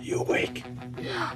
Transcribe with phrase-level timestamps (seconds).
[0.00, 0.64] You awake?
[1.00, 1.32] Yeah.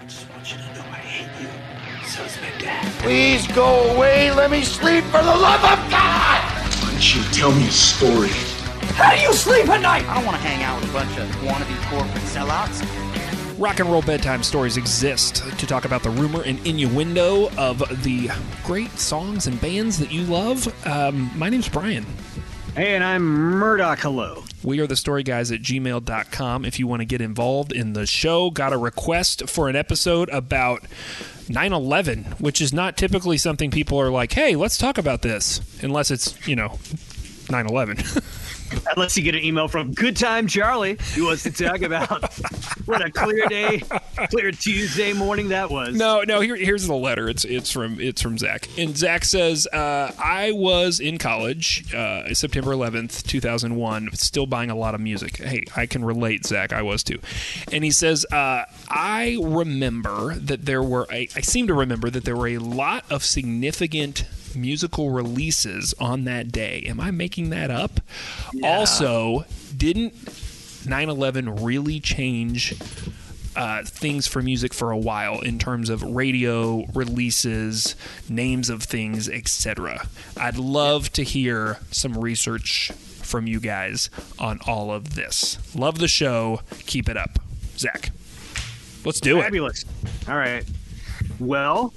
[0.00, 2.06] I just want you to know I hate you.
[2.06, 2.92] So's my dad.
[3.02, 4.30] Please go away.
[4.32, 6.40] Let me sleep for the love of God.
[6.80, 8.30] Why don't you tell me a story?
[8.94, 10.04] How do you sleep at night?
[10.08, 12.80] I don't want to hang out with a bunch of wannabe corporate sellouts.
[13.58, 18.30] Rock and roll bedtime stories exist to talk about the rumor and innuendo of the
[18.64, 20.66] great songs and bands that you love.
[20.86, 22.06] Um, my name's Brian.
[22.76, 24.00] Hey, and I'm Murdoch.
[24.00, 24.43] Hello.
[24.64, 26.64] We are the story guys at gmail.com.
[26.64, 30.30] If you want to get involved in the show, got a request for an episode
[30.30, 30.82] about
[31.50, 35.60] 9 11, which is not typically something people are like, hey, let's talk about this,
[35.82, 36.78] unless it's, you know,
[37.50, 37.98] 9 11.
[38.96, 42.32] Unless you get an email from Good Time Charlie, who wants to talk about
[42.86, 43.82] what a clear day,
[44.30, 45.94] clear Tuesday morning that was.
[45.94, 46.40] No, no.
[46.40, 47.28] Here, here's the letter.
[47.28, 52.32] It's it's from it's from Zach, and Zach says, uh, "I was in college, uh,
[52.34, 55.38] September 11th, 2001, still buying a lot of music.
[55.38, 56.72] Hey, I can relate, Zach.
[56.72, 57.18] I was too."
[57.72, 61.06] And he says, uh, "I remember that there were.
[61.10, 64.24] I, I seem to remember that there were a lot of significant."
[64.56, 66.82] Musical releases on that day.
[66.86, 68.00] Am I making that up?
[68.62, 69.44] Also,
[69.76, 70.14] didn't
[70.86, 72.74] 9 11 really change
[73.56, 77.94] uh, things for music for a while in terms of radio releases,
[78.28, 80.08] names of things, etc.
[80.36, 82.90] I'd love to hear some research
[83.22, 85.58] from you guys on all of this.
[85.74, 86.60] Love the show.
[86.86, 87.38] Keep it up.
[87.78, 88.10] Zach,
[89.04, 89.42] let's do it.
[89.42, 89.84] Fabulous.
[90.28, 90.64] All right.
[91.38, 91.92] Well,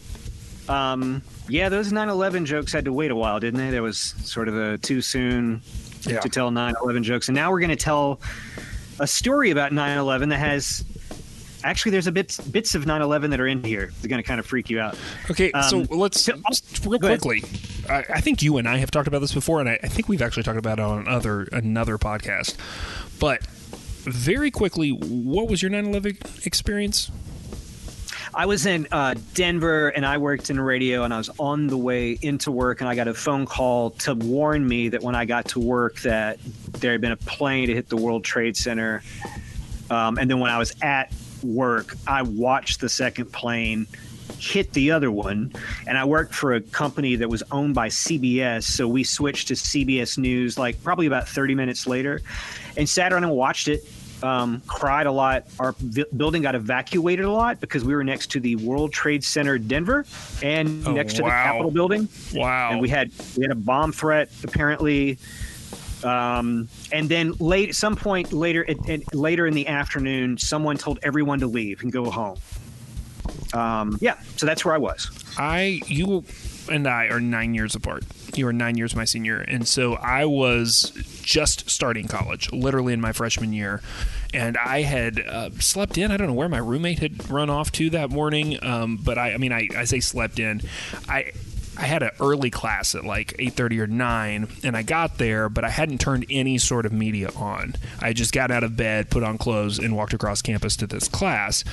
[0.69, 3.69] um, yeah, those 9/11 jokes had to wait a while, didn't they?
[3.71, 5.61] There was sort of a too soon
[6.03, 6.19] Yeah.
[6.19, 8.19] to tell 9/11 jokes, and now we're going to tell
[8.99, 10.83] a story about 9/11 that has.
[11.63, 13.91] Actually, there's a bit bits of 9/11 that are in here.
[14.01, 14.95] They're going to kind of freak you out.
[15.29, 16.39] Okay, so Um, let's so-
[16.85, 17.43] real quickly.
[17.89, 20.07] I, I think you and I have talked about this before, and I, I think
[20.07, 22.55] we've actually talked about it on other another podcast.
[23.19, 23.45] But
[24.03, 27.11] very quickly, what was your 9/11 experience?
[28.33, 31.77] I was in uh, Denver and I worked in radio and I was on the
[31.77, 35.25] way into work and I got a phone call to warn me that when I
[35.25, 36.39] got to work that
[36.73, 39.03] there had been a plane to hit the World Trade Center.
[39.89, 41.13] Um, and then when I was at
[41.43, 43.87] work, I watched the second plane
[44.39, 45.53] hit the other one.
[45.87, 48.63] And I worked for a company that was owned by CBS.
[48.63, 52.21] So we switched to CBS News like probably about 30 minutes later
[52.75, 53.83] and sat around and watched it.
[54.23, 55.45] Um, cried a lot.
[55.59, 59.23] Our vi- building got evacuated a lot because we were next to the World Trade
[59.23, 60.05] Center, Denver,
[60.41, 61.29] and Oh, next to the.
[61.29, 62.09] Capitol building.
[62.33, 62.71] Wow.
[62.71, 65.17] And we had we had a bomb threat apparently.
[66.03, 70.99] Um, and then late, some point later, it, it, later in the afternoon, someone told
[71.01, 72.37] everyone to leave and go home.
[73.53, 75.09] Um, yeah, so that's where I was.
[75.37, 76.23] I you
[76.69, 78.03] and I are nine years apart.
[78.35, 80.91] You are nine years my senior, and so I was
[81.21, 83.81] just starting college, literally in my freshman year,
[84.33, 86.11] and I had uh, slept in.
[86.11, 89.33] I don't know where my roommate had run off to that morning, um, but I,
[89.33, 90.61] I mean, I, I say slept in.
[91.07, 91.31] I
[91.77, 95.63] I had an early class at like 8:30 or 9 and I got there but
[95.63, 97.75] I hadn't turned any sort of media on.
[97.99, 101.07] I just got out of bed, put on clothes and walked across campus to this
[101.07, 101.63] class.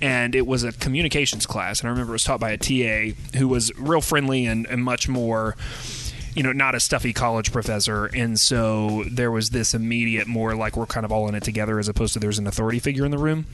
[0.00, 3.16] And it was a communications class and I remember it was taught by a TA
[3.38, 5.56] who was real friendly and, and much more
[6.34, 8.06] you know, not a stuffy college professor.
[8.06, 11.78] And so there was this immediate more like we're kind of all in it together
[11.78, 13.46] as opposed to there's an authority figure in the room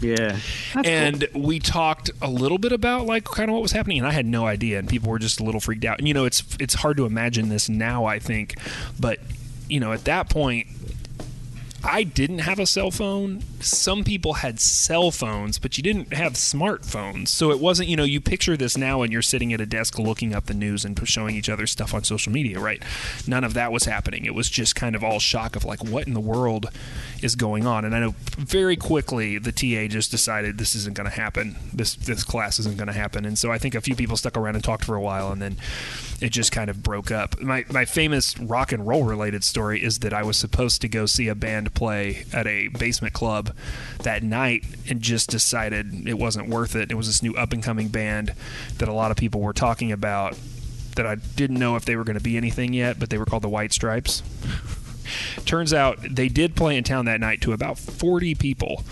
[0.00, 0.38] Yeah,
[0.84, 4.10] and we talked a little bit about like kind of what was happening and i
[4.12, 5.98] had no idea and people were just a little freaked out.
[5.98, 8.56] And you know it's it's hard to imagine this now i think
[8.98, 9.18] but
[9.68, 10.66] you know at that point
[11.84, 13.42] I didn't have a cell phone.
[13.60, 17.28] Some people had cell phones, but you didn't have smartphones.
[17.28, 19.98] So it wasn't, you know, you picture this now and you're sitting at a desk
[19.98, 22.82] looking up the news and showing each other stuff on social media, right?
[23.26, 24.24] None of that was happening.
[24.24, 26.70] It was just kind of all shock of like, what in the world
[27.22, 27.84] is going on?
[27.84, 31.56] And I know very quickly the TA just decided this isn't going to happen.
[31.72, 33.24] This this class isn't going to happen.
[33.24, 35.40] And so I think a few people stuck around and talked for a while, and
[35.40, 35.56] then
[36.20, 37.40] it just kind of broke up.
[37.40, 41.06] My my famous rock and roll related story is that I was supposed to go
[41.06, 43.54] see a band play at a basement club
[44.02, 46.90] that night and just decided it wasn't worth it.
[46.90, 48.34] It was this new up and coming band
[48.78, 50.38] that a lot of people were talking about
[50.96, 53.24] that I didn't know if they were going to be anything yet, but they were
[53.24, 54.22] called the White Stripes.
[55.44, 58.84] Turns out they did play in town that night to about 40 people.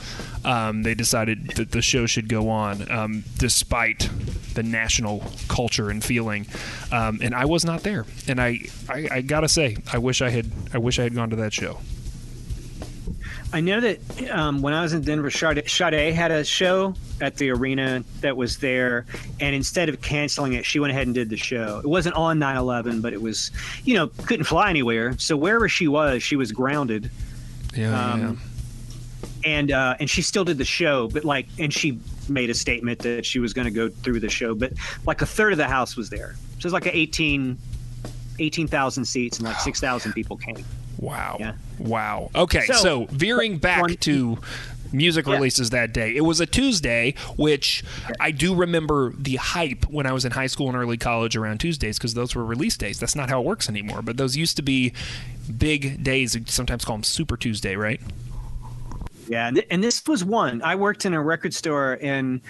[0.45, 4.09] Um, they decided that the show should go on um, despite
[4.55, 6.47] the national culture and feeling.
[6.91, 8.05] Um, and I was not there.
[8.27, 10.51] And I, I, I gotta say, I wish I had.
[10.75, 11.79] I wish I had gone to that show.
[13.55, 17.37] I know that um, when I was in Denver, Sade, Sade had a show at
[17.37, 19.05] the arena that was there,
[19.41, 21.79] and instead of canceling it, she went ahead and did the show.
[21.79, 23.51] It wasn't on 9/11, but it was,
[23.85, 25.17] you know, couldn't fly anywhere.
[25.19, 27.11] So wherever she was, she was grounded.
[27.75, 28.41] Yeah, Um,
[29.45, 31.99] and uh, and she still did the show, but like, and she
[32.29, 34.73] made a statement that she was going to go through the show, but
[35.07, 36.35] like a third of the house was there.
[36.55, 37.59] So it was like a 18
[38.39, 40.65] 18,000 seats and like 6,000 people came.
[40.99, 41.37] Wow.
[41.39, 41.53] Yeah.
[41.79, 42.31] Wow.
[42.35, 44.39] Okay, so, So- veering back One- to
[44.93, 45.35] music Yeah.
[45.35, 46.15] releases that day.
[46.17, 47.83] It was a Tuesday, which
[48.21, 51.59] I do remember the hype when I was in high school and early college around
[51.59, 52.99] Tuesdays because those were release days.
[52.99, 54.93] That's not how it works anymore, but those used to be
[55.59, 56.35] big days.
[56.37, 58.01] We sometimes call them Super Tuesday, right?
[59.33, 60.61] Yeah, and th- and this was one.
[60.61, 62.43] I worked in a record store in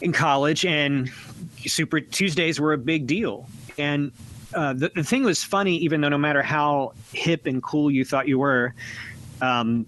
[0.00, 1.10] in college, and
[1.66, 3.48] Super Tuesdays were a big deal.
[3.78, 4.12] And
[4.54, 8.04] uh, the the thing was funny, even though no matter how hip and cool you
[8.04, 8.74] thought you were,
[9.42, 9.86] um,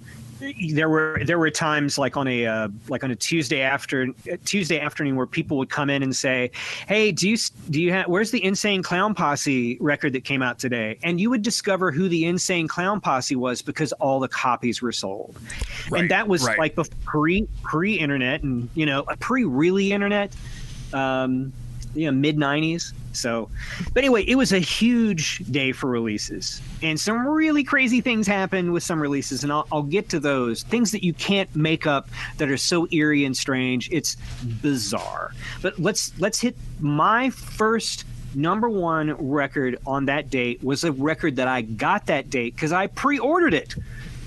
[0.73, 4.09] there were there were times like on a uh, like on a Tuesday after
[4.45, 6.51] Tuesday afternoon where people would come in and say,
[6.87, 7.37] "Hey, do you
[7.69, 11.31] do you have where's the Insane Clown Posse record that came out today?" And you
[11.31, 15.37] would discover who the Insane Clown Posse was because all the copies were sold,
[15.91, 16.59] Right, and that was right.
[16.59, 20.35] like pre pre internet and you know pre really internet,
[20.93, 21.53] um,
[21.95, 22.93] you know mid '90s.
[23.13, 23.49] So,
[23.93, 28.73] but anyway, it was a huge day for releases, and some really crazy things happened
[28.73, 32.09] with some releases, and I'll, I'll get to those things that you can't make up
[32.39, 33.91] that are so eerie and strange.
[33.91, 34.17] It's
[34.63, 35.33] bizarre.
[35.63, 38.05] But let's let's hit my first
[38.35, 42.73] number one record on that date was a record that I got that date because
[42.73, 43.75] I pre-ordered it,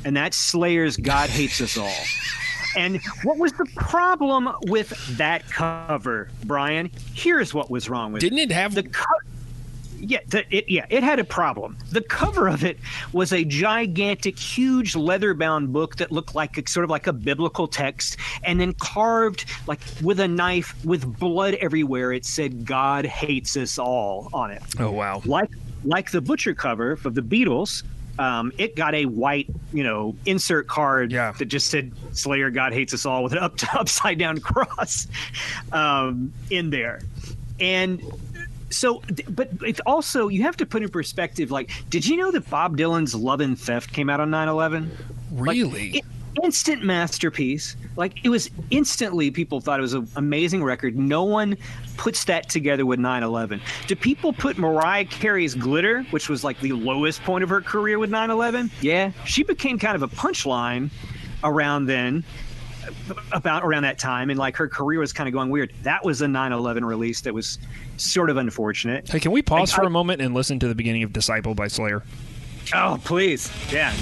[0.03, 1.89] and that's Slayer's "God Hates Us All."
[2.75, 6.91] And what was the problem with that cover, Brian?
[7.13, 8.29] Here's what was wrong with it.
[8.29, 8.51] Didn't it.
[8.51, 9.25] it have the cover?
[10.03, 11.77] yeah, the, it, yeah, it had a problem.
[11.91, 12.77] The cover of it
[13.13, 17.67] was a gigantic, huge leather-bound book that looked like a, sort of like a biblical
[17.67, 22.11] text, and then carved like with a knife with blood everywhere.
[22.11, 25.21] It said "God hates us all" on it Oh wow.
[25.25, 25.49] like
[25.85, 27.83] like the butcher cover of the Beatles.
[28.19, 31.31] Um, it got a white, you know, insert card Yeah.
[31.31, 35.07] that just said "Slayer, God hates us all" with an up upside down cross
[35.71, 37.01] um, in there,
[37.59, 38.01] and
[38.69, 39.01] so.
[39.29, 41.49] But it's also you have to put in perspective.
[41.49, 44.89] Like, did you know that Bob Dylan's "Love and Theft" came out on 9/11?
[45.31, 45.89] Like, Really?
[45.97, 46.05] it-
[46.43, 47.75] instant masterpiece.
[47.95, 50.97] Like it was instantly, people thought it was an amazing record.
[50.97, 51.57] No one
[51.97, 53.59] puts that together with 9/11.
[53.87, 57.99] Do people put Mariah Carey's "Glitter," which was like the lowest point of her career
[57.99, 58.71] with 9/11?
[58.81, 60.89] Yeah, she became kind of a punchline
[61.43, 62.23] around then.
[63.31, 65.71] About around that time, and like her career was kind of going weird.
[65.83, 67.57] That was a 9/11 release that was
[67.95, 69.09] sort of unfortunate.
[69.09, 71.13] Hey, can we pause I- for I- a moment and listen to the beginning of
[71.13, 72.03] Disciple by Slayer?
[72.75, 73.93] Oh, please, yeah.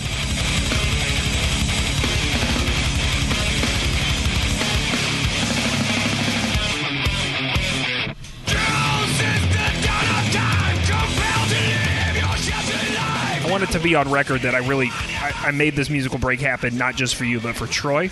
[13.82, 17.16] Be on record that I really I, I made this musical break happen not just
[17.16, 18.10] for you but for Troy,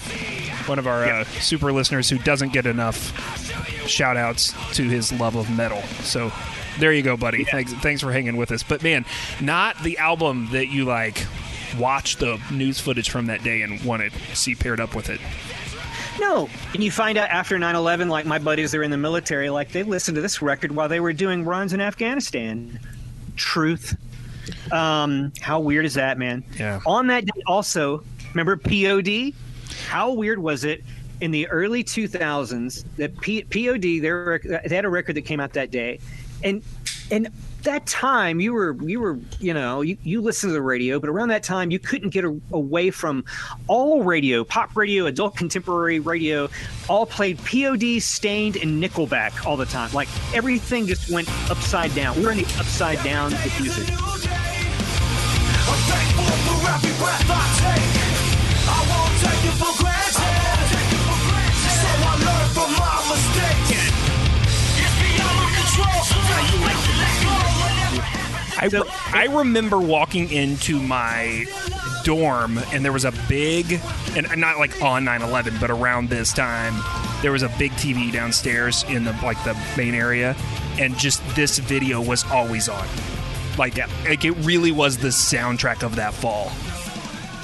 [0.66, 5.36] one of our uh, super listeners who doesn't get enough shout outs to his love
[5.36, 5.82] of metal.
[6.04, 6.32] So
[6.80, 7.44] there you go, buddy.
[7.44, 8.64] Thanks, thanks for hanging with us.
[8.64, 9.06] But man,
[9.42, 11.26] not the album that you like
[11.78, 15.20] watch the news footage from that day and want to see paired up with it.
[16.20, 16.50] No.
[16.74, 19.72] And you find out after 9 11, like my buddies are in the military, like
[19.72, 22.80] they listened to this record while they were doing runs in Afghanistan.
[23.36, 23.96] Truth.
[24.72, 26.44] Um, how weird is that, man?
[26.58, 26.80] Yeah.
[26.86, 28.04] On that day, also,
[28.34, 29.34] remember POD?
[29.88, 30.84] How weird was it
[31.22, 35.40] in the early 2000s that P- POD, they, were, they had a record that came
[35.40, 36.00] out that day.
[36.44, 36.64] And,
[37.12, 37.30] and,
[37.64, 41.10] that time you were you were you know you, you listened to the radio but
[41.10, 43.24] around that time you couldn't get a, away from
[43.68, 46.50] all radio pop radio adult contemporary radio
[46.88, 49.92] all played pod Staind and nickelback all the time.
[49.92, 52.22] Like everything just went upside down.
[52.22, 53.88] We're in the upside down with music
[68.62, 68.70] I,
[69.14, 71.46] I remember walking into my
[72.04, 73.80] dorm and there was a big
[74.16, 76.74] and not like on 9-11 but around this time
[77.22, 80.36] there was a big tv downstairs in the like the main area
[80.80, 82.88] and just this video was always on.
[83.58, 86.52] Like, like it really was the soundtrack of that fall.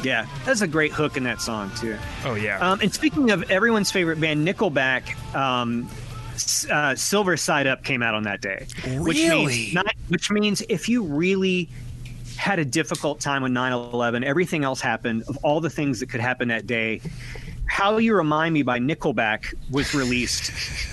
[0.04, 1.98] Yeah that's a great hook in that song too.
[2.24, 2.60] Oh yeah.
[2.60, 5.90] Um, and speaking of everyone's favorite band nickelback um,
[6.72, 8.68] uh, Silver Side Up came out on that day.
[8.98, 11.70] Which means, not, which means if you really
[12.38, 15.24] had a difficult time with 9/11, everything else happened.
[15.28, 17.00] Of all the things that could happen that day,
[17.68, 20.52] "How You Remind Me" by Nickelback was released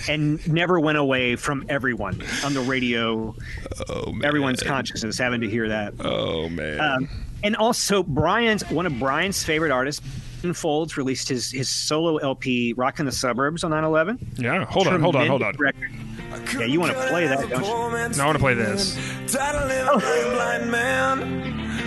[0.09, 3.35] and never went away from everyone on the radio.
[3.89, 5.93] oh man Everyone's consciousness having to hear that.
[5.99, 7.09] oh man Um,
[7.43, 10.01] and also, Brian's one of Brian's favorite artists,
[10.51, 14.39] Folds released his his solo LP "Rockin' the Suburbs" on 9/11.
[14.39, 15.55] Yeah, hold on, hold on, hold on.
[15.55, 15.91] Record.
[16.59, 18.17] Yeah, you want to play that, don't you?
[18.17, 18.97] No, I want to play this.
[20.33, 21.21] blind man.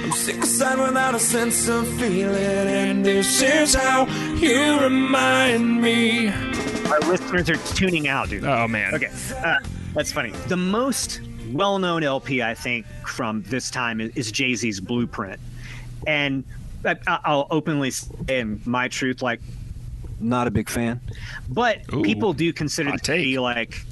[0.05, 6.29] I'm sick aside without a sense of feeling, and this is how you remind me.
[6.29, 8.45] Our listeners are tuning out, dude.
[8.45, 8.95] Oh man.
[8.95, 9.11] Okay,
[9.45, 9.59] uh,
[9.95, 10.31] that's funny.
[10.47, 11.21] The most
[11.53, 15.41] well-known LP I think from this time is, is Jay Z's Blueprint,
[16.07, 16.65] and I,
[17.07, 19.40] I'll openly say in my truth, like,
[20.21, 21.00] not a big fan,
[21.49, 23.85] but Ooh, people do consider it to be like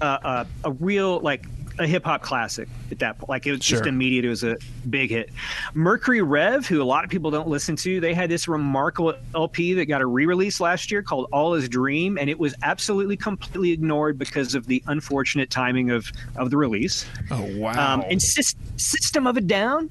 [0.00, 1.46] uh, uh, a real like
[1.78, 3.28] a hip hop classic at that point.
[3.28, 4.24] Like it was just immediate.
[4.24, 4.56] It was a
[4.88, 5.30] big hit.
[5.74, 9.74] Mercury Rev, who a lot of people don't listen to, they had this remarkable LP
[9.74, 13.72] that got a re-release last year called All Is Dream, and it was absolutely completely
[13.72, 17.06] ignored because of the unfortunate timing of of the release.
[17.30, 17.94] Oh wow.
[17.94, 19.90] Um, and Sys- System of a Down,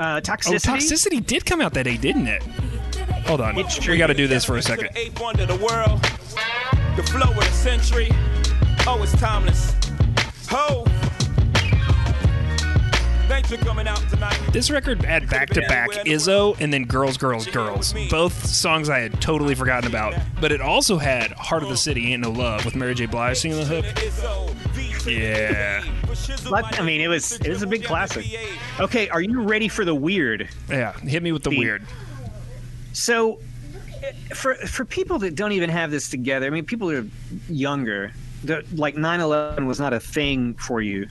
[0.00, 0.60] uh, oh, Toxicity.
[0.60, 2.42] toxicity did come out that day, didn't it?
[3.26, 3.58] Hold on.
[3.58, 3.92] It's true.
[3.92, 4.88] We got to do this for a second.
[4.94, 6.00] The eighth wonder the world,
[6.96, 8.08] the flow of the century.
[8.86, 9.74] Oh, it's timeless.
[10.48, 10.84] Ho!
[13.28, 14.40] Thanks for coming out tonight.
[14.52, 17.94] This record had back to back Izzo and then Girls, Girls, Girls.
[18.08, 20.14] Both songs I had totally forgotten about.
[20.40, 23.04] But it also had Heart of the City, Ain't No Love with Mary J.
[23.04, 23.84] Blige singing the hook.
[25.06, 25.84] Yeah.
[26.50, 28.26] But, I mean, it was it was a big classic.
[28.80, 30.48] Okay, are you ready for the weird?
[30.68, 30.92] Yeah.
[31.00, 31.84] Hit me with the weird.
[32.92, 33.38] So,
[34.34, 37.06] for for people that don't even have this together, I mean, people are
[37.48, 38.12] younger,
[38.74, 41.06] like 9/11 was not a thing for you.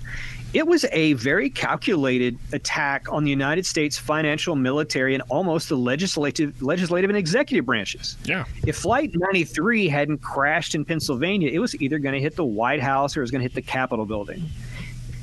[0.57, 5.75] It was a very calculated attack on the United States financial, military, and almost the
[5.77, 8.17] legislative, legislative and executive branches.
[8.23, 8.45] Yeah.
[8.65, 12.81] If Flight 93 hadn't crashed in Pennsylvania, it was either going to hit the White
[12.81, 14.43] House or it was going to hit the Capitol building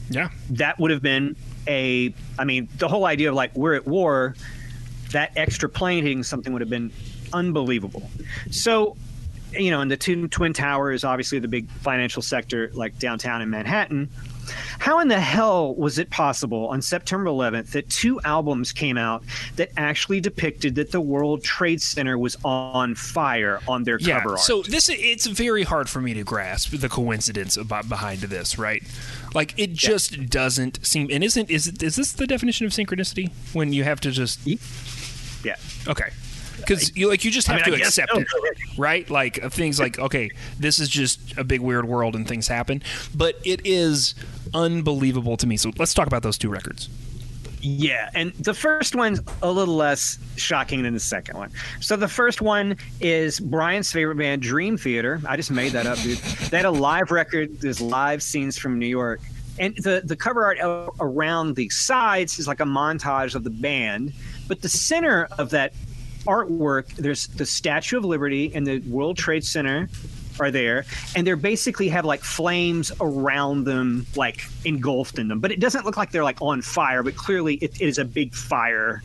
[0.08, 0.28] Yeah.
[0.50, 1.34] that would have been
[1.66, 4.34] a i mean the whole idea of like we're at war
[5.10, 6.92] that extra plane hitting something would have been
[7.32, 8.08] unbelievable
[8.50, 8.96] so
[9.50, 13.48] you know and the two twin towers obviously the big financial sector like downtown in
[13.48, 14.08] manhattan
[14.78, 19.22] how in the hell was it possible on September 11th that two albums came out
[19.56, 24.18] that actually depicted that the World Trade Center was on fire on their Yeah.
[24.20, 24.40] cover art?
[24.40, 28.82] So this it's very hard for me to grasp the coincidence about behind this, right?
[29.34, 33.72] Like it just doesn't seem and isn't is is this the definition of synchronicity when
[33.72, 35.56] you have to just yeah.
[35.88, 36.10] Okay.
[36.66, 38.18] Because you like you just I have mean, to accept so.
[38.20, 39.08] it, right?
[39.08, 42.82] Like things like okay, this is just a big weird world and things happen,
[43.14, 44.14] but it is
[44.52, 45.56] unbelievable to me.
[45.56, 46.88] So let's talk about those two records.
[47.66, 51.50] Yeah, and the first one's a little less shocking than the second one.
[51.80, 55.22] So the first one is Brian's favorite band, Dream Theater.
[55.26, 56.18] I just made that up, dude.
[56.50, 57.60] They had a live record.
[57.60, 59.22] There's live scenes from New York,
[59.58, 60.58] and the the cover art
[61.00, 64.12] around the sides is like a montage of the band,
[64.46, 65.72] but the center of that
[66.26, 69.88] artwork, there's the Statue of Liberty and the World Trade Center
[70.40, 75.38] are there, and they're basically have like flames around them, like engulfed in them.
[75.40, 78.04] But it doesn't look like they're like on fire, but clearly it, it is a
[78.04, 79.02] big fire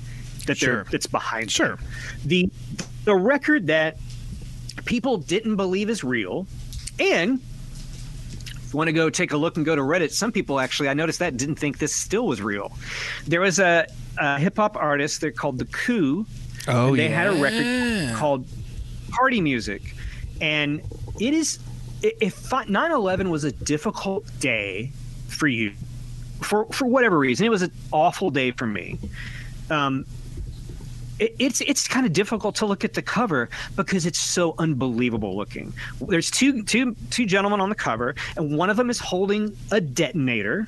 [0.48, 0.76] that Sure.
[0.76, 1.52] they're that's behind.
[1.52, 1.76] Sure.
[1.76, 1.80] them.
[2.26, 2.50] The
[3.06, 3.98] the record that
[4.86, 6.48] people didn't believe is real,
[7.00, 7.40] and
[8.70, 10.90] if you want to go take a look and go to Reddit, some people actually,
[10.90, 12.72] I noticed that, didn't think this still was real.
[13.28, 13.88] There was a,
[14.20, 16.26] a hip hop artist, they're called The Coup.
[16.70, 18.48] Oh, and they had a record called
[19.10, 19.96] Party Music.
[20.42, 20.82] And
[21.20, 21.60] it is,
[22.02, 24.92] if 9 11 was a difficult day
[25.28, 25.74] for you,
[26.42, 28.98] for, for whatever reason, it was an awful day for me.
[29.70, 30.06] Um,
[31.20, 35.74] it's it's kind of difficult to look at the cover because it's so unbelievable looking.
[36.08, 39.82] There's two two two gentlemen on the cover, and one of them is holding a
[39.82, 40.68] detonator.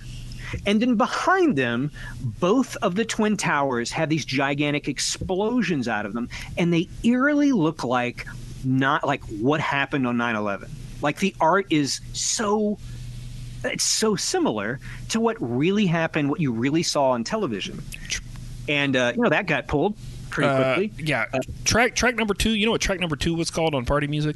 [0.65, 1.91] And then behind them,
[2.39, 7.51] both of the twin towers have these gigantic explosions out of them, and they eerily
[7.51, 8.25] look like
[8.63, 10.69] not like what happened on 9/11.
[11.01, 12.77] Like the art is so
[13.63, 14.79] it's so similar
[15.09, 17.81] to what really happened, what you really saw on television.
[18.67, 19.95] And uh, you know that got pulled
[20.29, 21.05] pretty Uh, quickly.
[21.05, 21.25] yeah.
[21.65, 22.51] track track number two.
[22.51, 24.35] You know what track number two was called on Party Music?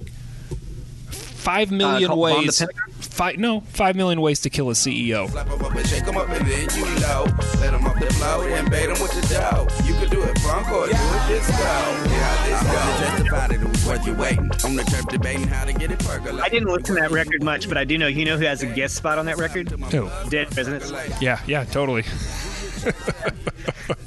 [1.45, 2.59] Five million called Bomb the ways.
[2.59, 2.91] Pentagon?
[2.99, 5.29] Five no, five million ways to kill a CEO.
[5.29, 7.25] Slap 'em up and shake 'em up and then you know.
[7.61, 9.67] Let 'em off the flow and bait 'em with the dough.
[9.85, 11.53] You could do it funk or do it disco.
[11.53, 13.09] Yeah, how this.
[13.09, 14.51] Justified it, it was worth you waiting.
[14.65, 16.39] On the turf debating how to get it percolating.
[16.41, 18.63] I didn't listen to that record much, but I do know you know who has
[18.63, 19.69] a guest spot on that record?
[19.69, 20.09] Who?
[20.29, 20.91] Dead Presidents.
[21.21, 22.03] Yeah, yeah, totally.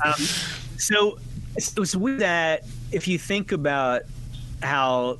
[0.05, 0.15] Um,
[0.77, 1.13] so
[1.57, 4.03] it's- it was weird that if you think about
[4.63, 5.19] how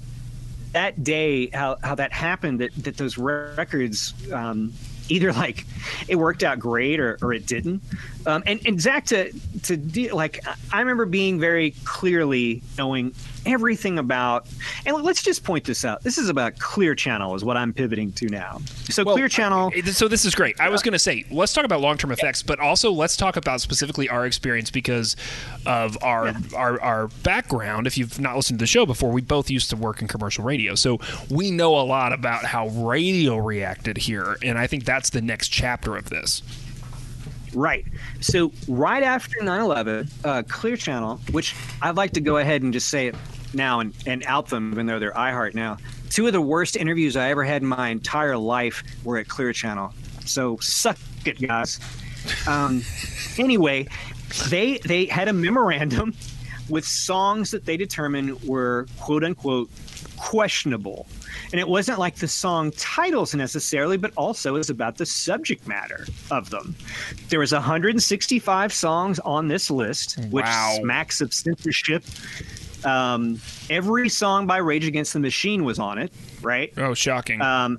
[0.73, 4.73] that day, how, how that happened, that, that those records um,
[5.09, 5.65] either like
[6.09, 7.83] it worked out great or, or it didn't.
[8.27, 10.41] Um, and, and Zach, to, to de- like,
[10.73, 13.15] I- remember being very clearly knowing
[13.47, 14.47] everything about.
[14.85, 16.03] And let's just point this out.
[16.03, 18.61] This is about Clear Channel, is what I'm pivoting to now.
[18.91, 19.73] So Well, Clear Channel.
[19.87, 20.61] So this is great.
[20.61, 23.63] I was going to say, let's talk about long-term effects, but also let's talk about
[23.63, 25.17] specifically our experience because
[25.65, 27.87] of our, our our background.
[27.87, 30.45] If you've not listened to the show before, we both used to work in commercial
[30.45, 30.99] radio, so
[31.31, 35.51] we know a lot about how radio reacted here, and I think that's the next
[35.51, 36.43] chapter of this.
[37.55, 37.87] Right.
[38.21, 42.89] So right after 9/11, uh, Clear Channel, which I'd like to go ahead and just
[42.89, 43.15] say it
[43.55, 45.77] now and, and out them, even though they're iHeart now.
[46.11, 49.53] Two of the worst interviews I ever had in my entire life were at Clear
[49.53, 49.95] Channel.
[50.25, 51.79] So suck it, guys.
[52.49, 52.83] Um,
[53.39, 53.87] anyway,
[54.49, 56.13] they they had a memorandum
[56.69, 59.71] with songs that they determined were quote unquote
[60.19, 61.07] questionable.
[61.53, 66.07] And it wasn't like the song titles necessarily, but also was about the subject matter
[66.31, 66.75] of them.
[67.29, 70.77] There was 165 songs on this list, which Wow.
[70.81, 72.05] smacks of censorship.
[72.85, 76.73] Um, every song by Rage Against the Machine was on it, right?
[76.77, 77.41] Oh, shocking!
[77.43, 77.79] Um,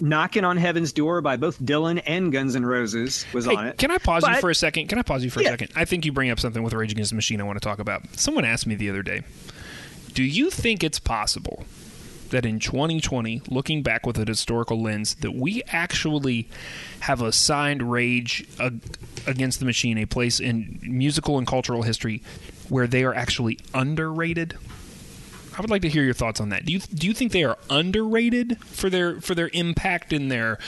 [0.00, 3.78] Knocking on Heaven's Door by both Dylan and Guns N' Roses was Hey, on it.
[3.78, 4.86] can I pause you for a second?
[4.86, 5.70] Can I pause you for a second?
[5.74, 7.80] I think you bring up something with Rage Against the Machine I want to talk
[7.80, 8.02] about.
[8.16, 9.22] Someone asked me the other day,
[10.18, 11.64] do you think it's possible
[12.30, 16.48] that in 2020, looking back with a historical lens, that we actually
[16.98, 18.44] have assigned Rage
[19.28, 22.20] Against the Machine a place in musical and cultural history
[22.68, 24.58] where they are actually underrated?
[25.56, 26.64] I would like to hear your thoughts on that.
[26.64, 30.58] Do you do you think they are underrated for their for their impact and their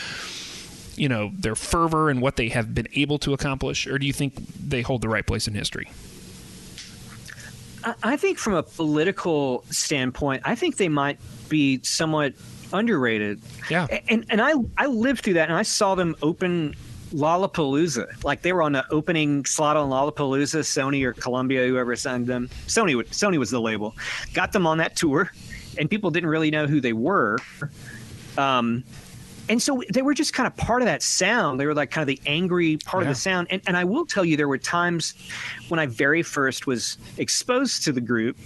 [0.94, 4.12] you know their fervor and what they have been able to accomplish, or do you
[4.12, 5.90] think they hold the right place in history?
[8.02, 11.18] I- think from a political standpoint, I think they might
[11.48, 12.34] be somewhat
[12.72, 13.40] underrated.
[13.70, 13.86] Yeah.
[14.08, 16.74] And and I I lived through that and I saw them open
[17.14, 18.22] Lollapalooza.
[18.24, 22.48] Like they were on the opening slot on Lollapalooza, Sony or Columbia, whoever signed them.
[22.66, 23.96] Sony would- Sony was the label.
[24.34, 25.30] Got them on that tour
[25.78, 27.38] and people didn't really know who they were.
[28.38, 28.84] Um
[29.50, 31.60] and so they were just kind of part of that sound.
[31.60, 33.10] They were like kind of the angry part Yeah.
[33.10, 33.48] of the sound.
[33.50, 35.12] And, and I will tell you, there were times
[35.68, 38.38] when I very first was exposed to the group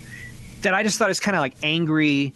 [0.62, 2.32] that I just thought it was kind of like angry.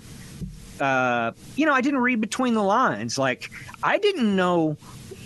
[0.78, 3.18] Uh, you know, I didn't read between the lines.
[3.18, 3.50] Like,
[3.82, 4.76] I didn't know,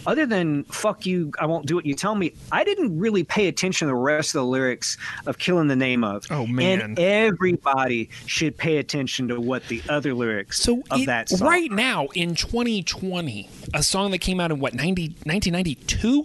[0.06, 3.48] other than fuck you, I won't do what you tell me, I didn't really pay
[3.48, 6.24] attention to the rest of the lyrics of Killing the Name of.
[6.30, 6.80] Oh, man.
[6.80, 11.46] And everybody should pay attention to what the other lyrics So of it- that song.
[11.48, 16.24] right now in 2020, a song that came out in what 90, 1992.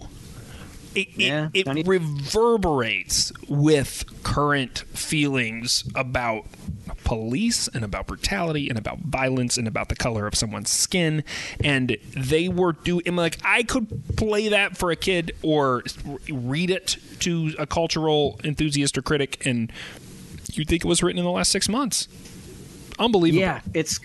[0.94, 6.46] It, Yeah, it, it reverberates with current feelings about
[7.08, 11.24] police and about brutality and about violence and about the color of someone's skin.
[11.64, 15.82] And they were doing like i could play that for a kid or
[16.30, 19.72] read it to a cultural enthusiast or critic and
[20.52, 22.08] you'd think it was written in the last six months.
[22.98, 23.40] Unbelievable.
[23.40, 23.98] Yeah, it's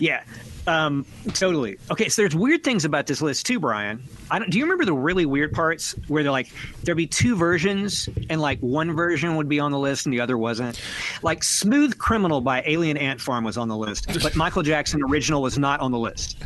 [0.00, 0.24] yeah,
[0.66, 1.76] um, totally.
[1.90, 4.02] Okay, so there's weird things about this list too, Brian.
[4.30, 6.50] I don't, do you remember the really weird parts where they're like
[6.82, 10.20] there'd be two versions and like one version would be on the list and the
[10.20, 10.80] other wasn't?
[11.22, 15.42] Like "Smooth Criminal" by Alien Ant Farm was on the list, but Michael Jackson original
[15.42, 16.38] was not on the list.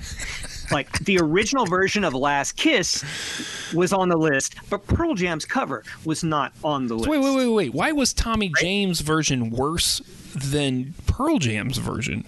[0.73, 3.05] Like the original version of "Last Kiss"
[3.73, 7.09] was on the list, but Pearl Jam's cover was not on the list.
[7.09, 7.75] Wait, wait, wait, wait.
[7.75, 10.01] Why was Tommy James' version worse
[10.35, 12.25] than Pearl Jam's version?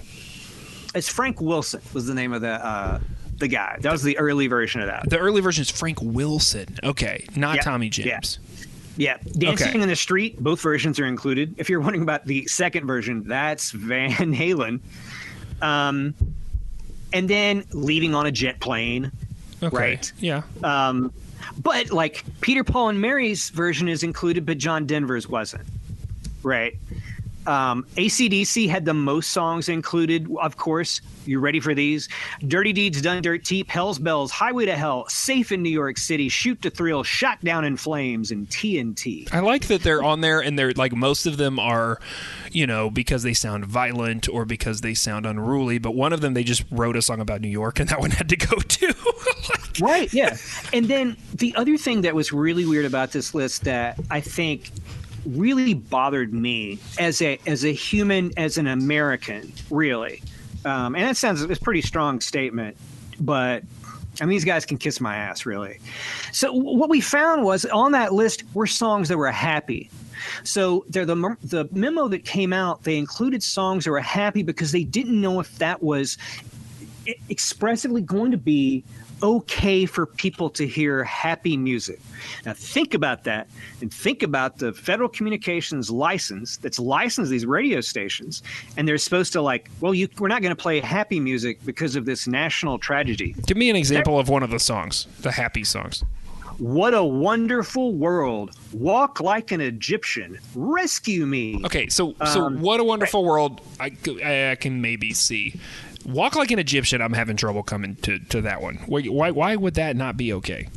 [0.95, 3.01] It's Frank Wilson was the name of the uh,
[3.39, 3.79] the guy.
[3.81, 5.09] That was the early version of that.
[5.09, 6.77] The early version is Frank Wilson.
[6.83, 7.89] Okay, not Yeah, Tommy.
[7.89, 8.39] James.
[8.97, 9.81] Yeah, Dancing Okay.
[9.83, 11.55] in the Street, both versions are included.
[11.57, 14.81] If you're wondering about the second version, that's Van Halen.
[15.63, 16.15] Um,
[17.13, 19.11] and then Leaving on a Jet Plane.
[19.63, 19.75] Okay.
[19.77, 20.13] Right.
[20.19, 20.43] Yeah.
[20.63, 21.13] Um,
[21.63, 25.67] but like Peter, Paul, and Mary's version is included, but John Denver's wasn't.
[26.43, 26.77] Right.
[27.47, 31.01] Um, ACDC had the most songs included, of course.
[31.27, 32.09] You ready for these?
[32.47, 36.29] Dirty Deeds Done Dirt Cheap, Hell's Bells, Highway to Hell, Safe in New York City,
[36.29, 39.33] Shoot to Thrill, Shot Down in Flames, and TNT.
[39.33, 42.01] I like that they're on there and they're like most of them are,
[42.51, 46.35] you know, because they sound violent or because they sound unruly, but one of them
[46.35, 48.93] they just wrote a song about New York and that one had to go too.
[49.49, 50.37] Like, Right, yeah.
[50.73, 54.71] And then the other thing that was really weird about this list that I think
[55.27, 60.23] really bothered me as a as a human, as an American, really.
[60.65, 62.77] Um, and that sounds it's a pretty strong statement,
[63.19, 63.63] but
[64.21, 65.79] I mean these guys can kiss my ass, really.
[66.33, 69.91] So what we found was on that list were songs that were happy.
[70.45, 71.05] So the
[71.43, 75.41] the memo that came out, they included songs that were happy because they didn't know
[75.41, 76.19] if that was
[77.29, 78.85] expressively going to be
[79.23, 82.01] okay for people to hear happy music.
[82.45, 83.49] Now think about that
[83.81, 88.43] and think about the federal communications license that's licensed these radio stations
[88.77, 91.97] and they're supposed to like, well, you we're not going to play happy music because
[91.97, 93.35] of this national tragedy.
[93.47, 96.05] Give me an example of one of the songs, the happy songs.
[96.59, 98.55] What a wonderful world.
[98.75, 100.39] Walk like an Egyptian.
[100.55, 101.59] Rescue me.
[101.65, 103.63] Okay, so so Um, what a wonderful world.
[103.81, 105.59] I, I, I can maybe see.
[106.07, 107.01] Walk like an Egyptian.
[107.03, 108.77] I'm having trouble coming to, to that one.
[108.87, 110.69] Why, why why would that not be okay?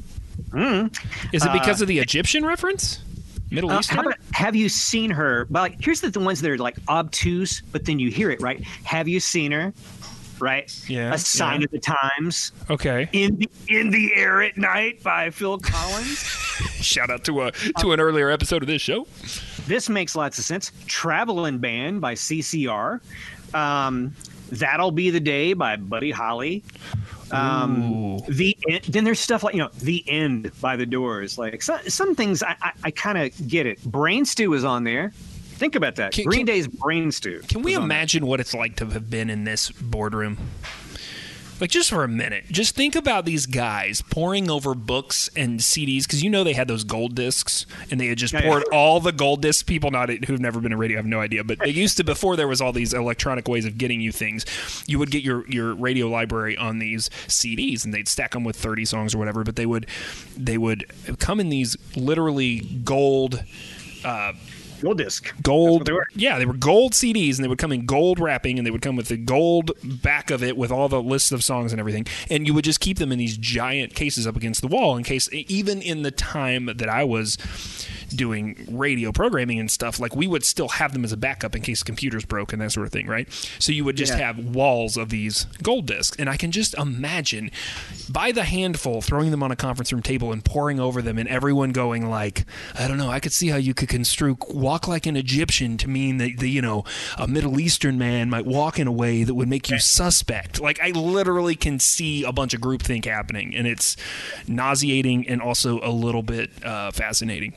[1.32, 3.02] Is it because of the Egyptian reference?
[3.50, 4.00] Middle Uh, Eastern.
[4.00, 5.46] about, have you seen her?
[5.50, 8.42] But like, here's the, the ones that are like obtuse, but then you hear it,
[8.42, 8.62] right?
[8.84, 9.74] Have you seen her?
[10.40, 10.76] Right?
[10.90, 11.66] Yeah, A sign yeah.
[11.66, 12.52] of the times.
[12.70, 13.08] okay.
[13.14, 16.18] In the in the air at night by Phil Collins.
[16.82, 19.08] Shout out to a to an earlier episode of this show.
[19.68, 20.72] this makes lots of sense.
[20.88, 23.00] Traveling Band by CCR.
[23.54, 24.14] Um,
[24.52, 26.64] That'll be the day by Buddy Holly.
[27.32, 31.38] Um, the En- then there's stuff like you know the end by the Doors.
[31.38, 33.84] Like some, some things I, I, I kind of get it.
[33.84, 35.12] Brain Stew is on there.
[35.56, 36.12] Think about that.
[36.14, 37.42] Can- Green can- Day's Brain Stew.
[37.48, 37.98] Can we was on there.
[37.98, 40.38] imagine what it's like to have been in this boardroom?
[41.64, 46.04] Like just for a minute, just think about these guys pouring over books and CDs
[46.04, 48.50] because you know they had those gold discs and they had just Yeah, yeah.
[48.50, 49.64] poured all the gold discs.
[49.64, 52.36] People not who've never been to radio have no idea, but they used to before
[52.36, 54.46] there was all these electronic ways of getting you things.
[54.88, 58.58] You would get your your radio library on these CDs and they'd stack them with
[58.58, 59.46] thirty songs or whatever.
[59.46, 59.86] But they would
[60.36, 60.86] they would
[61.20, 63.42] come in these literally gold
[64.04, 64.34] uh,
[64.84, 65.34] Gold disc.
[65.42, 65.86] gold.
[65.86, 65.94] They.
[66.14, 68.82] Yeah, they were gold CDs, and they would come in gold wrapping, and they would
[68.82, 72.06] come with the gold back of it with all the lists of songs and everything.
[72.30, 75.04] And you would just keep them in these giant cases up against the wall in
[75.04, 77.38] case, even in the time that I was
[78.14, 81.62] doing radio programming and stuff, like we would still have them as a backup in
[81.62, 83.28] case computers broke and that sort of thing, right?
[83.60, 84.28] So you would just Yeah.
[84.34, 87.52] have walls of these gold discs, and I can just imagine
[88.10, 91.28] by the handful throwing them on a conference room table and pouring over them, and
[91.28, 92.46] everyone going like,
[92.78, 95.88] I don't know, I could see how you could construe "walk like an Egyptian" to
[95.90, 96.84] mean that the you know
[97.18, 100.62] a Middle Eastern man might walk in a way that would make you suspect.
[100.62, 103.96] Like I literally can see a bunch of groupthink happening, and it's
[104.48, 107.54] nauseating and also a little bit uh, fascinating.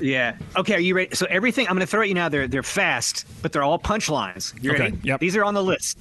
[0.00, 0.36] Yeah.
[0.56, 0.74] Okay.
[0.74, 1.14] Are you ready?
[1.14, 2.28] So everything I'm going to throw at you now.
[2.28, 4.52] They're they're fast, but they're all punchlines.
[4.62, 4.98] You Okay, ready?
[5.02, 5.20] yep.
[5.20, 5.98] These are on the list.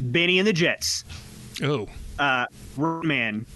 [0.00, 1.04] Benny and the Jets.
[1.62, 2.46] Oh, Uh,
[2.78, 3.46] Man.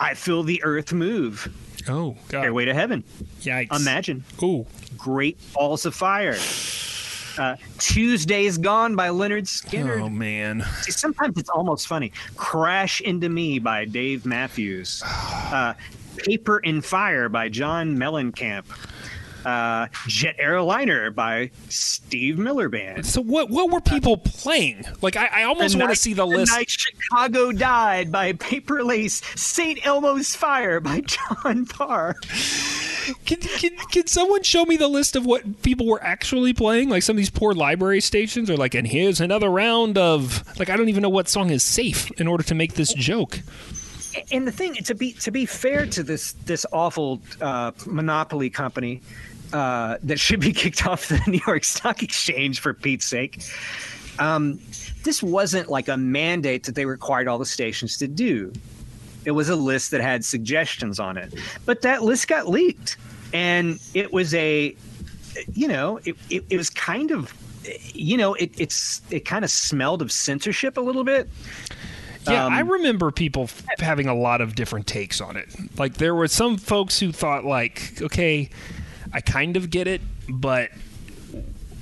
[0.00, 1.52] I feel the earth move.
[1.88, 3.04] oh, God, Stairway to heaven.
[3.42, 3.74] yikes!
[3.78, 4.24] Imagine.
[4.42, 6.36] Ooh, Great Balls of Fire.
[7.38, 10.00] Uh, Tuesday's Gone by Lynyrd Skynyrd.
[10.02, 10.64] oh man.
[10.82, 12.12] See, sometimes it's almost funny.
[12.36, 15.02] Crash Into Me by Dave Matthews.
[15.52, 15.74] Uh,
[16.16, 18.64] Paper in Fire by John Mellencamp.
[19.44, 23.04] Uh, Jet Airliner by Steve Miller Band.
[23.06, 24.84] So what what were people playing?
[25.00, 26.52] Like I, I almost want to see the list.
[26.52, 29.22] Night Chicago Died by Paper Lace.
[29.36, 29.84] St.
[29.86, 32.14] Elmo's Fire by John Parr.
[33.24, 36.88] Can, can, can someone show me the list of what people were actually playing?
[36.88, 40.70] Like some of these poor library stations are like, and here's another round of like
[40.70, 43.40] I don't even know what song is safe in order to make this joke.
[44.30, 49.00] and the thing to be to be fair to this this awful uh, monopoly company
[49.52, 53.42] uh, that should be kicked off the New York Stock Exchange for Pete's sake,
[54.18, 54.58] um,
[55.04, 58.52] this wasn't like a mandate that they required all the stations to do.
[59.24, 61.34] It was a list that had suggestions on it,
[61.64, 62.96] but that list got leaked,
[63.32, 64.74] and it was a,
[65.52, 67.32] you know, it, it, it was kind of,
[67.94, 71.28] you know, it, it's it kind of smelled of censorship a little bit.
[72.26, 75.48] Yeah, Um, I remember people f- having a lot of different takes on it.
[75.78, 78.48] Like there were some folks who thought like, okay,
[79.12, 80.70] I kind of get it, but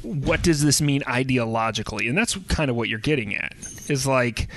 [0.02, 2.08] what does this mean ideologically?
[2.08, 3.54] And that's kind of what you're getting at.
[3.88, 4.48] Is like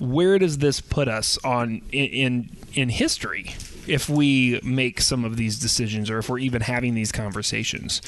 [0.00, 3.54] where does this put us on in in, history
[3.86, 8.00] if we make some of these decisions or if we're even having these conversations?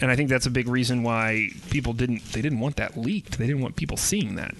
[0.00, 3.38] And I think that's a big reason why people didn't they didn't want that leaked.
[3.38, 4.54] They didn't want people seeing that.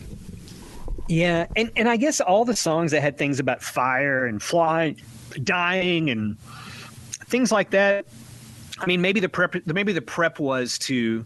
[1.08, 5.00] Yeah, and and I guess all the songs that had things about fire and flying,
[5.42, 6.38] dying, and
[7.26, 8.06] things like that.
[8.80, 11.24] I mean, maybe the prep, maybe the prep was to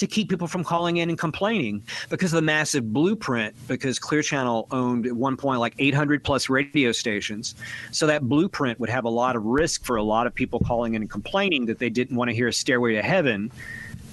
[0.00, 3.54] to keep people from calling in and complaining because of the massive blueprint.
[3.68, 7.54] Because Clear Channel owned at one point like 800 plus radio stations,
[7.90, 10.94] so that blueprint would have a lot of risk for a lot of people calling
[10.94, 13.52] in and complaining that they didn't want to hear a "Stairway to Heaven."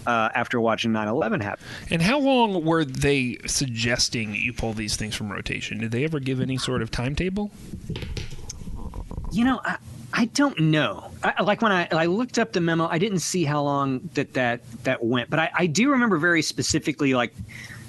[0.06, 5.15] Uh, after watching 9/11 happen, And how long were they suggesting you pull these things
[5.15, 5.80] from rotation?
[5.80, 7.52] Did they ever give any sort of timetable?
[9.34, 9.78] You know, I,
[10.18, 11.12] I don't know.
[11.24, 14.34] I, like when I, I looked up the memo, I didn't see how long that
[14.34, 17.36] that, that went, but I, I do remember very specifically like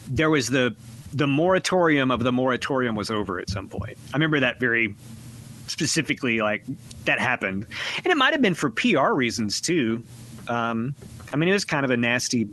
[0.07, 0.77] there was the
[1.15, 3.97] the moratorium of the moratorium was over at some point.
[4.13, 4.95] I remember that very
[5.69, 6.65] specifically, like
[7.07, 10.05] that happened, and it might have been for PR reasons too.
[10.49, 10.95] Um,
[11.33, 12.47] I mean, it was kind of a nasty.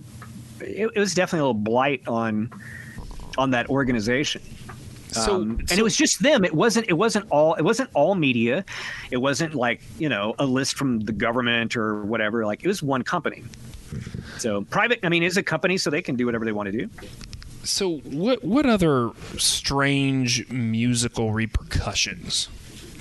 [0.62, 2.50] It, it was definitely a little blight on
[3.38, 4.42] on that organization.
[5.12, 6.44] So, Um, and so- it was just them.
[6.44, 6.88] It wasn't.
[6.90, 7.54] It wasn't all.
[7.56, 8.66] It wasn't all media.
[9.12, 12.46] It wasn't like you know a list from the government or whatever.
[12.46, 13.44] Like it was one company.
[14.40, 15.00] So private.
[15.04, 16.90] I mean, it's a company, so they can do whatever they want to do.
[17.64, 22.50] So what what other strange musical repercussions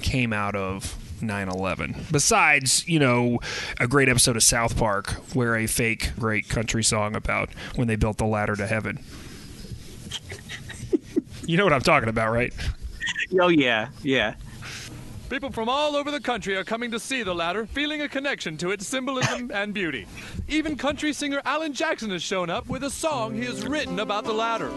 [0.03, 3.40] came out of 9/11 besides, you know,
[3.81, 7.97] a great episode of South Park where a fake great country song about when they
[7.97, 9.03] built the ladder to heaven.
[11.46, 12.52] you know what I'm talking about, right?
[13.40, 14.35] Oh yeah, yeah.
[15.30, 18.57] People from all over the country are coming to see the ladder, feeling a connection
[18.59, 20.07] to its symbolism and beauty.
[20.48, 24.24] Even country singer Alan Jackson has shown up with a song he has written about
[24.24, 24.70] the ladder.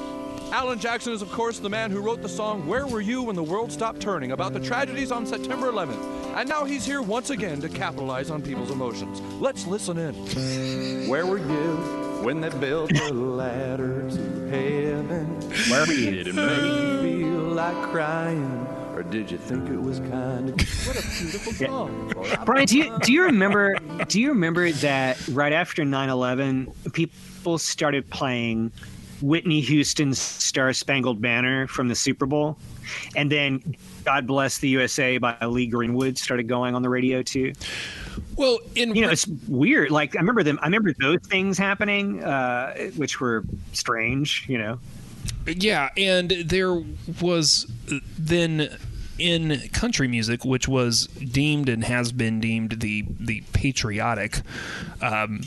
[0.51, 3.35] Alan Jackson is, of course, the man who wrote the song Where Were You When
[3.35, 6.01] the World Stopped Turning about the tragedies on September 11th.
[6.37, 9.19] And now he's here once again to capitalize on people's emotions.
[9.41, 11.09] Let's listen in.
[11.09, 15.25] Where were you when they built the ladder to heaven?
[15.69, 15.85] Where?
[15.85, 18.67] Did it make you feel like crying?
[18.95, 22.13] Or did you think it was kind of What a beautiful song.
[22.45, 23.75] Brian, do you do you remember
[24.07, 28.71] do you remember that right after 9/11 people started playing
[29.21, 32.57] Whitney Houston's Star Spangled Banner from the Super Bowl
[33.15, 37.53] and then God Bless the USA by Lee Greenwood started going on the radio too.
[38.35, 39.91] Well, in You know, it's weird.
[39.91, 44.79] Like I remember them I remember those things happening uh, which were strange, you know.
[45.45, 46.83] Yeah, and there
[47.21, 47.65] was
[48.17, 48.69] then
[49.17, 54.41] in country music, which was deemed and has been deemed the the patriotic.
[55.01, 55.41] Um,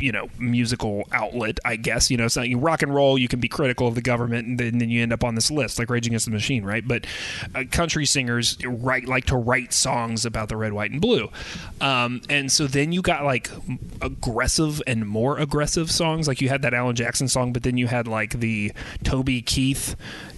[0.00, 2.10] you know, musical outlet, I guess.
[2.10, 3.18] You know, it's not you rock and roll.
[3.18, 5.50] You can be critical of the government, and then, then you end up on this
[5.50, 6.86] list, like Rage Against the Machine, right?
[6.86, 7.06] But
[7.54, 11.28] uh, country singers write like to write songs about the red, white, and blue,
[11.80, 13.50] um, and so then you got like
[14.02, 16.28] aggressive and more aggressive songs.
[16.28, 18.72] Like you had that Alan Jackson song, but then you had like the
[19.04, 19.96] Toby Keith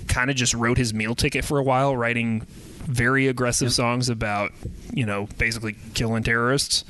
[0.09, 2.47] kind of just wrote his meal ticket for a while, writing
[2.91, 4.53] very aggressive songs about
[4.93, 6.85] you know basically killing terrorists.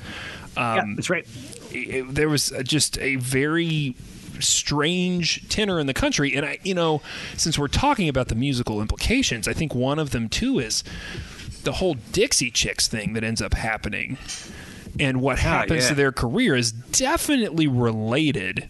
[0.56, 1.26] Um, yeah, that's right.
[1.72, 3.94] It- there was just a very
[4.40, 7.02] strange tenor in the country and i you know
[7.36, 10.82] since we're talking about the musical implications i think one of them too is
[11.64, 14.16] the whole dixie chicks thing that ends up happening
[14.98, 15.88] and what ah, happens yeah.
[15.90, 18.68] to their career is definitely related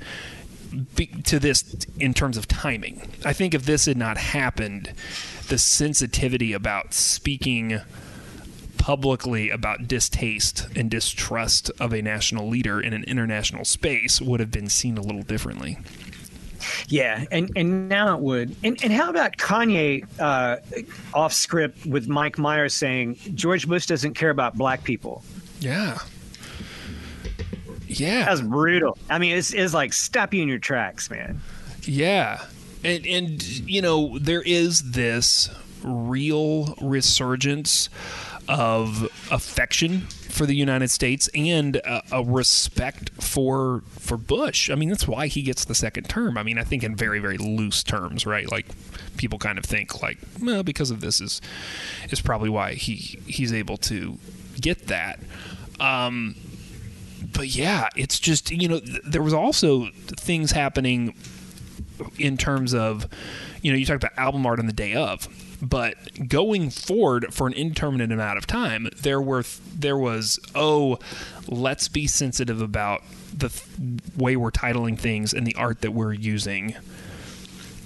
[0.95, 4.93] be, to this in terms of timing i think if this had not happened
[5.49, 7.81] the sensitivity about speaking
[8.81, 14.51] publicly about distaste and distrust of a national leader in an international space would have
[14.51, 15.79] been seen a little differently.
[16.89, 18.57] Yeah, and and now it would.
[18.65, 20.57] And and how about Kanye uh,
[21.15, 25.23] off script with Mike Myers saying George Bush doesn't care about black people?
[25.61, 25.99] Yeah.
[27.87, 28.25] Yeah.
[28.25, 28.97] That's brutal.
[29.11, 31.41] I mean, it's, it's like stop you in your tracks, man.
[31.83, 32.45] Yeah.
[32.83, 35.51] And and you know, there is this
[35.83, 37.89] real resurgence
[38.51, 44.71] of affection for the United States and a, a respect for for Bush.
[44.71, 46.37] I mean, that's why he gets the second term.
[46.37, 48.51] I mean, I think in very very loose terms, right?
[48.51, 48.67] Like
[49.17, 51.41] people kind of think like, well, because of this is
[52.11, 54.19] is probably why he he's able to
[54.61, 55.21] get that.
[55.79, 56.35] Um
[57.33, 61.15] but yeah, it's just you know th- there was also things happening
[62.19, 63.07] in terms of
[63.63, 65.29] you know you talked about album art on the day of
[65.63, 65.95] but
[66.29, 69.45] going forward for an indeterminate amount of time there were
[69.75, 70.99] there was oh
[71.49, 73.03] let's be sensitive about
[73.37, 73.65] the th-
[74.17, 76.75] way we're titling things and the art that we're using.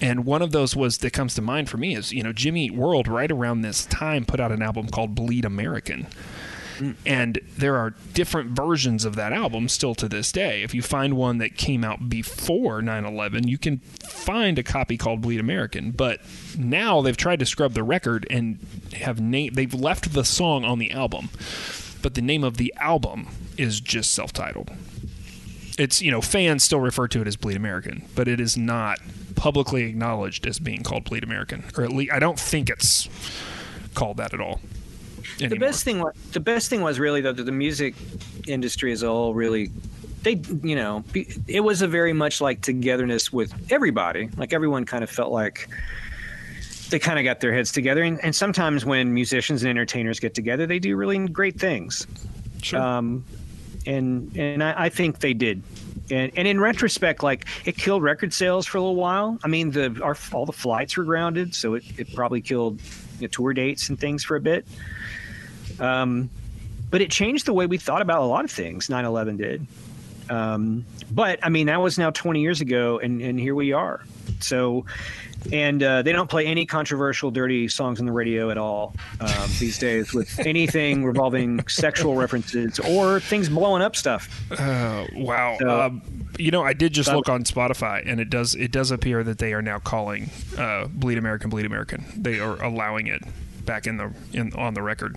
[0.00, 2.70] And one of those was that comes to mind for me is you know Jimmy
[2.70, 6.06] World right around this time put out an album called Bleed American
[7.06, 10.62] and there are different versions of that album still to this day.
[10.62, 15.20] If you find one that came out before 9/11, you can find a copy called
[15.20, 15.90] Bleed American.
[15.90, 16.20] But
[16.58, 18.58] now they've tried to scrub the record and
[18.94, 21.30] have na- they've left the song on the album,
[22.02, 24.70] but the name of the album is just self-titled.
[25.78, 28.98] It's you know fans still refer to it as Bleed American, but it is not
[29.34, 33.08] publicly acknowledged as being called Bleed American, or at least I don't think it's
[33.94, 34.60] called that at all.
[35.38, 37.94] The best thing, wa- the best thing was really though that the music
[38.46, 39.70] industry as a whole really,
[40.22, 41.04] they, you know,
[41.48, 44.28] it was a very much like togetherness with everybody.
[44.36, 45.68] Like everyone kind of felt like
[46.90, 48.02] they kind of got their heads together.
[48.02, 52.06] And, and sometimes when musicians and entertainers get together, they do really great things.
[52.62, 52.80] Sure.
[52.80, 53.24] Um,
[53.86, 55.62] and and I, I think they did.
[56.10, 59.38] And, and in retrospect, like it killed record sales for a little while.
[59.42, 62.80] I mean, the our, all the flights were grounded, so it, it probably killed
[63.18, 64.66] you know, tour dates and things for a bit.
[65.80, 66.30] Um,
[66.90, 68.88] but it changed the way we thought about a lot of things.
[68.88, 69.66] 9/11 did.
[70.30, 74.02] Um, but I mean, that was now 20 years ago, and and here we are.
[74.40, 74.86] So,
[75.52, 79.50] and uh, they don't play any controversial, dirty songs on the radio at all um,
[79.58, 84.50] these days with anything revolving sexual references or things blowing up stuff.
[84.52, 85.56] Uh, wow.
[85.60, 86.02] So- um,
[86.38, 89.38] you know, I did just look on Spotify, and it does it does appear that
[89.38, 93.22] they are now calling uh, "Bleed American, Bleed American." They are allowing it
[93.64, 95.16] back in the in on the record,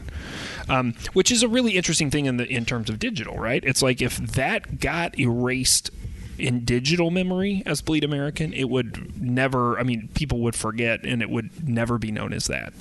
[0.70, 3.64] um, which is a really interesting thing in the in terms of digital, right?
[3.64, 5.92] It's like if that got erased
[6.40, 9.80] in digital memory as Bleed American, it would never.
[9.80, 12.74] I mean, people would forget, and it would never be known as that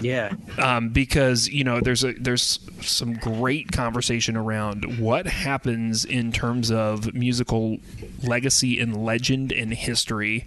[0.00, 0.32] Yeah.
[0.58, 6.70] um, because you know there's a there's some great conversation around what happens in terms
[6.70, 7.78] of musical
[8.22, 10.46] legacy and legend and history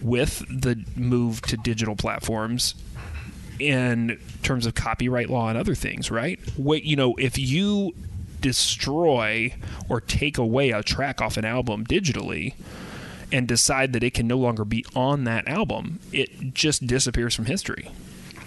[0.00, 2.76] with the move to digital platforms
[3.68, 7.92] in terms of copyright law and other things right what you know if you
[8.40, 9.54] destroy
[9.88, 12.54] or take away a track off an album digitally
[13.30, 17.46] and decide that it can no longer be on that album it just disappears from
[17.46, 17.88] history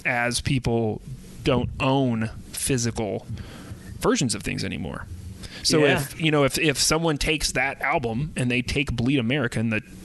[0.05, 1.01] as people
[1.43, 3.25] don't own physical
[3.99, 5.05] versions of things anymore.
[5.63, 5.99] So Yeah.
[6.01, 9.81] if you know if if someone takes that album and they take Bleed American the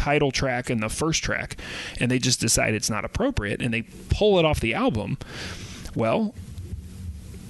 [0.00, 1.56] title track and the first track
[2.00, 5.18] and they just decide it's not appropriate and they pull it off the album,
[5.94, 6.34] well,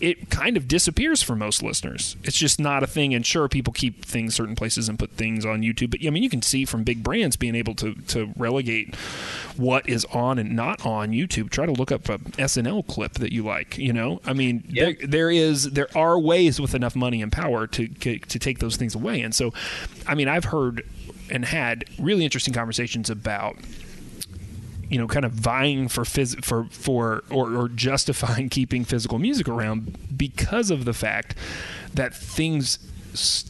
[0.00, 2.16] it kind of disappears for most listeners.
[2.24, 3.14] It's just not a thing.
[3.14, 5.90] And sure, people keep things certain places and put things on YouTube.
[5.90, 8.94] But I mean, you can see from big brands being able to to relegate
[9.56, 11.50] what is on and not on YouTube.
[11.50, 13.76] Try to look up a SNL clip that you like.
[13.76, 17.66] You know, I mean, there, there is there are ways with enough money and power
[17.66, 19.20] to to take those things away.
[19.20, 19.52] And so,
[20.06, 20.82] I mean, I've heard
[21.30, 23.56] and had really interesting conversations about
[24.88, 29.46] you know, kind of vying for phys- for for or, or justifying keeping physical music
[29.48, 31.36] around because of the fact
[31.94, 32.78] that things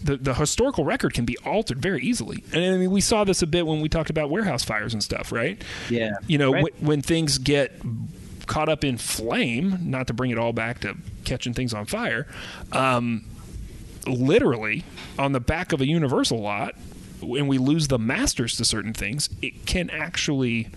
[0.05, 2.45] the, the historical record can be altered very easily.
[2.53, 5.03] And I mean, we saw this a bit when we talked about warehouse fires and
[5.03, 5.63] stuff, right?
[5.89, 6.11] Yeah.
[6.27, 6.65] You know, Right.
[6.79, 7.73] wh- when things get
[8.47, 12.27] caught up in flame, not to bring it all back to catching things on fire,
[12.73, 13.25] um,
[14.07, 14.85] literally
[15.19, 16.75] on the back of a Universal lot,
[17.23, 20.69] when we lose the masters to certain things, it can actually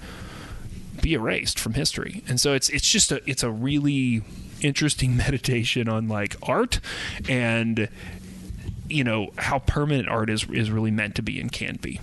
[1.02, 2.24] be erased from history.
[2.28, 4.24] And so it's it's just a it's a really
[4.62, 6.80] interesting meditation on like art
[7.28, 7.90] and
[8.90, 12.00] you know how permanent art is is really meant to be and can be.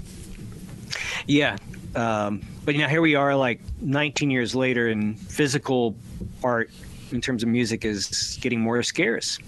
[1.26, 1.56] Yeah.
[1.94, 5.96] Um, but you know, here we are, like 19 years later, and physical
[6.42, 6.70] art
[7.10, 9.38] in terms of music is getting more scarce.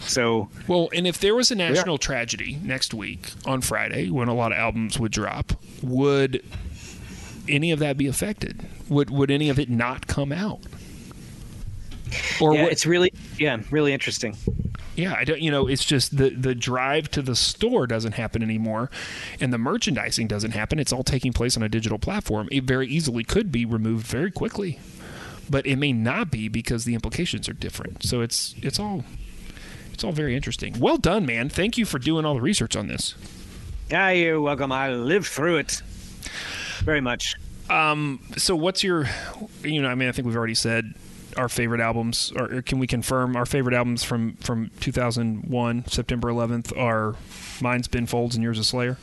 [0.00, 4.34] So Well, and if there was a national tragedy next week on Friday when a
[4.34, 6.44] lot of albums would drop, would
[7.48, 8.64] any of that be affected?
[8.88, 10.60] Would would any of it not come out?
[12.40, 14.36] Or yeah, would- it's really, yeah, really interesting.
[14.94, 15.40] Yeah, I don't.
[15.42, 18.90] You know, it's just the the drive to the store doesn't happen anymore,
[19.40, 20.78] and the merchandising doesn't happen.
[20.78, 22.48] It's all taking place on a digital platform.
[22.50, 24.78] It very easily could be removed very quickly,
[25.50, 28.04] but it may not be because the implications are different.
[28.04, 29.04] So it's it's all
[29.96, 30.78] it's all very interesting.
[30.78, 31.48] Well done, man.
[31.48, 33.14] Thank you for doing all the research on this.
[33.90, 34.70] Yeah, you're welcome.
[34.70, 35.80] I lived through it
[36.84, 37.34] very much.
[37.70, 39.08] Um, so what's your,
[39.62, 40.92] you know, I mean, I think we've already said
[41.38, 46.28] our favorite albums, or, or can we confirm our favorite albums from from 2001, September
[46.28, 47.16] 11th, are
[47.62, 48.98] mine's Ben Folds and yours is Slayer.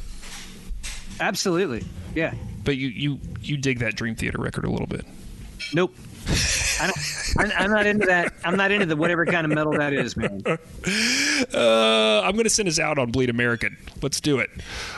[1.20, 1.84] Absolutely.
[2.14, 2.36] Yeah.
[2.64, 5.08] But you you you dig that Dream Theater record a little bit.
[5.74, 5.96] Nope.
[6.80, 8.34] I'm, I'm, not into that.
[8.44, 10.44] I'm not into the whatever kind of metal that is, man.
[11.54, 13.78] Uh, I'm going to send us out on Bleed American.
[14.02, 14.50] Let's do it.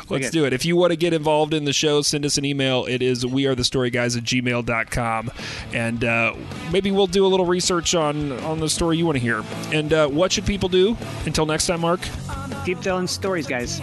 [0.09, 0.29] Let's okay.
[0.29, 0.53] do it.
[0.53, 2.85] If you want to get involved in the show, send us an email.
[2.85, 5.31] It is we are the story guys at gmail.com.
[5.73, 6.35] And uh,
[6.71, 9.43] maybe we'll do a little research on, on the story you want to hear.
[9.71, 10.97] And uh, what should people do?
[11.25, 12.01] Until next time, Mark.
[12.65, 13.81] Keep telling stories, guys.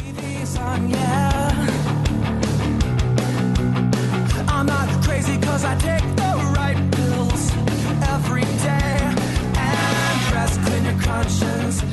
[4.49, 6.22] I'm not crazy cause I take
[11.23, 11.92] conscience.